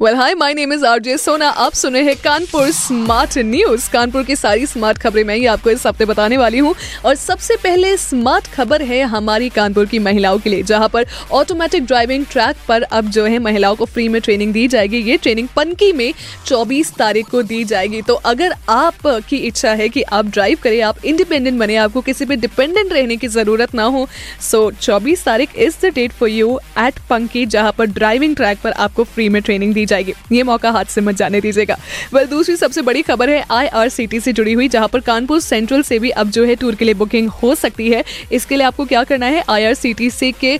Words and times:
well 0.00 0.14
hi 0.14 0.34
my 0.34 0.54
name 0.54 0.72
is 0.72 0.84
RJ 0.86 1.16
Sona 1.18 1.48
आप 1.62 1.72
सुने 1.72 2.00
हैं 2.02 2.14
कानपुर 2.16 2.70
स्मार्ट 2.72 3.36
न्यूज़ 3.38 3.88
कानपुर 3.92 4.22
की 4.24 4.36
सारी 4.36 4.66
स्मार्ट 4.66 4.98
खबरें 4.98 5.24
मैं 5.24 5.34
ही 5.36 5.46
आपको 5.46 5.70
इस 5.70 5.86
हफ़्ते 5.86 6.04
बताने 6.04 6.36
वाली 6.36 6.58
हूँ। 6.58 6.74
और 7.04 7.14
सबसे 7.14 7.56
पहले 7.56 7.96
स्मार्ट 7.96 8.46
खबर 8.46 8.82
है 8.82 9.02
हमारी 9.04 9.48
कानपुर 9.48 9.86
की 9.86 9.98
महिलाओं 9.98 10.38
के 10.38 10.50
लिए, 10.50 10.62
जहाँ 10.62 10.88
पर 10.88 11.06
ऑटोमेटिक 11.32 11.84
ड्राइविंग 11.86 12.24
ट्रैक 12.30 12.56
पर 12.68 12.82
अब 12.82 13.10
जो 13.10 13.24
है 13.26 13.38
महिलाओं 13.38 13.76
को 13.76 13.84
फ्री 13.84 14.08
में 14.08 14.20
ट्रेनिंग 14.22 14.52
दी 14.52 14.66
जाएगी। 14.68 14.98
ये 15.00 15.16
ट्रेनिंग 15.16 15.48
पनकी 15.56 15.92
में 15.92 16.12
24 16.46 16.94
तारीख 16.98 17.28
को 17.30 17.42
दी 17.42 17.62
जाएगी। 17.64 18.02
तो 18.02 18.14
अगर 18.14 18.54
आप 18.68 19.06
की 19.28 19.36
इच्छा 19.38 19.72
है 19.72 19.88
कि 19.88 20.02
आप 20.02 20.26
ड्राइव 20.28 20.58
करें, 20.62 20.80
आप 20.82 21.04
इंडिपेंडेंट 21.04 21.58
बने, 21.58 21.76
आपको 21.76 22.00
किसी 22.00 22.24
पर 22.24 22.36
डिपेंडेंट 22.36 22.92
रहने 22.92 23.16
की 23.16 23.28
ज़रूरत 23.28 23.74
ना 23.74 23.84
हो 23.84 24.06
सो 24.40 24.70
चौबीस 24.72 25.24
तारीख 25.24 25.56
is 25.58 25.76
the 25.82 25.92
date 25.94 26.12
for 26.12 26.30
you 26.30 26.58
at 26.78 26.98
Panki 27.10 27.46
जहाँ 27.48 27.74
पर 27.78 27.92
ड्राइविंग 27.92 28.36
ट्रैक 28.36 28.58
पर 28.64 28.72
आपको 28.80 29.04
फ्री 29.04 29.28
में 29.28 29.40
ट्रेनिंग 29.42 29.74
दी 29.74 29.86
जाएगी। 29.90 30.12
ये 30.32 30.42
मौका 30.42 30.70
हाथ 30.70 30.84
से 30.86 31.00
मत 31.00 31.16
जाने 31.16 31.40
दीजिएगा। 31.40 31.76
वेल 32.14 32.26
दूसरी 32.28 32.56
सबसे 32.56 32.82
बड़ी 32.82 33.02
खबर 33.02 33.30
है 33.30 33.44
आई 33.52 33.88
से 33.90 34.32
जुड़ी 34.32 34.52
हुई, 34.52 34.68
जहाँ 34.68 34.88
पर 34.88 35.00
कानपुर 35.02 35.40
सेंट्रल 35.40 35.82
से 35.82 35.98
भी 35.98 36.10
अब 36.12 36.30
जो 36.30 36.44
है 36.44 36.54
टूर 36.56 36.74
के 36.74 36.84
लिए 36.84 36.94
बुकिंग 36.94 37.28
हो 37.32 37.54
सकती 37.54 37.88
है। 37.90 38.02
इसके 38.32 38.56
लिए 38.56 38.66
आपको 38.66 38.84
क्या 38.86 39.02
करना 39.04 39.26
है? 39.26 39.42
आईआरसीटीसी 39.50 40.30
के 40.32 40.52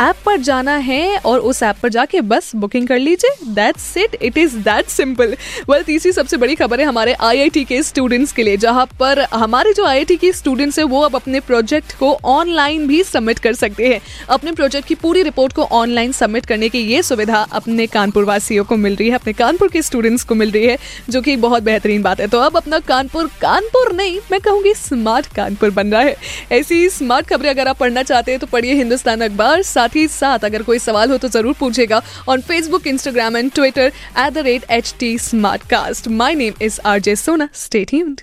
ऐप 0.00 0.16
पर 0.26 0.36
जाना 0.40 0.76
है 0.78 1.18
और 1.18 1.38
उस 1.40 1.62
ऐप 1.62 1.76
पर 1.82 1.88
जाके 1.90 2.20
बस 2.22 2.50
बुकिंग 2.56 2.86
कर 2.88 2.98
लीजिए। 2.98 3.52
That's 3.54 3.96
it 3.96 4.16
it 4.22 4.38
is 4.38 4.56
that 4.58 4.88
simple 4.88 5.36
well 5.70 5.82
तीसरी 5.82 6.12
सबसे 6.12 6.36
बड़ी 6.36 6.54
खबर 6.54 6.80
है 6.80 6.86
हमारे 6.86 7.12
आईआईटी 7.12 7.64
के 7.64 7.82
स्टूडेंट्स 7.82 8.32
के 8.32 8.42
लिए, 8.42 8.56
जहाँ 8.56 8.86
पर 9.00 9.20
हमारे 9.34 9.72
जो 9.72 9.84
आईआईटी 9.84 10.16
के 10.16 10.32
स्टूडेंट्स 10.32 10.78
है, 10.78 10.84
वो 10.84 11.00
अब 11.00 11.16
अपने 11.16 11.40
प्रोजेक्ट 11.40 11.92
को 11.98 12.12
ऑनलाइन 12.24 12.86
भी 12.86 13.02
सबमिट 13.04 13.38
कर 13.38 13.54
सकते 13.54 13.88
हैं। 13.88 14.00
अपने 14.28 14.52
प्रोजेक्ट 14.52 14.88
की 14.88 14.94
पूरी 14.94 15.22
रिपोर्ट 15.22 15.52
को 15.52 15.62
ऑनलाइन 15.72 16.12
सबमिट 16.12 16.46
करने 16.46 16.68
की 16.68 16.78
ये 16.80 17.02
सुविधा 17.02 17.46
अपने 17.52 17.86
कानपुर 17.88 18.24
वासियों 18.24 18.64
को 18.64 18.76
मिल 18.78 18.96
रही 18.96 19.08
है 19.08 19.14
अपने 19.14 19.32
कानपुर 19.34 19.68
के 19.68 19.82
स्टूडेंट्स 19.82 20.24
को 20.24 20.34
मिल 20.34 20.50
रही 20.50 20.66
है 20.66 20.76
जो 21.10 21.20
कि 21.22 21.36
बहुत 21.38 21.62
बेहतरीन 21.62 22.02
बात 22.02 22.20
है। 22.20 22.26
तो 22.26 22.38
अब 22.40 22.56
अपना 22.56 22.78
कानपुर 22.88 23.26
कानपुर 23.40 23.92
नहीं 23.94 24.18
मैं 24.30 24.40
कहूँगी 24.40 24.74
स्मार्ट 24.74 25.26
कानपुर 25.36 25.70
बन 25.70 25.92
रहा 25.92 26.00
है। 26.00 26.16
ऐसी 26.52 26.88
स्मार्ट 26.90 27.26
खबरें 27.28 27.50
अगर 27.50 27.68
आप 27.68 27.78
पढ़ना 27.78 28.02
चाहते 28.02 28.32
हैं 28.32 28.40
तो 28.40 28.46
पढ़िए 28.46 28.74
हिंदुस्तान 28.74 29.20
अखबार 29.20 29.62
साथ 29.64 29.96
ही 29.96 30.06
साथ 30.08 30.44
अगर 30.44 30.62
कोई 30.62 30.78
सवाल 30.78 31.10
हो 31.10 31.18
तो 31.18 31.28
ज़रूर 31.28 31.54
पूछेगा 31.60 32.02
on 32.28 32.40
Facebook 32.48 32.86
Instagram 32.86 33.36
and 33.36 33.50
Twitter 33.54 33.92
at 34.18 34.32
the 34.32 34.38
rate 34.46 34.70
H 34.70 34.94
T 35.00 35.16
smart 35.18 35.68
cast 35.70 36.08
my 36.22 36.34
name 36.34 36.54
is 36.62 36.80
R 36.86 36.98
J 37.00 37.16
Sona 37.16 37.48
stay 37.56 37.84
tuned 37.84 38.20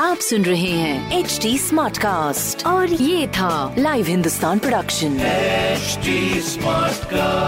आप 0.00 0.18
सुन 0.20 0.44
रहे 0.44 0.70
हैं 0.70 1.18
एच 1.18 1.38
डी 1.42 1.56
स्मार्ट 1.58 1.98
कास्ट 1.98 2.66
और 2.66 2.92
ये 2.92 3.26
था 3.28 3.74
live 3.78 4.06
Hindustan 4.06 4.58
production 4.58 5.18
HD 5.78 6.14
Smartcast. 6.44 7.47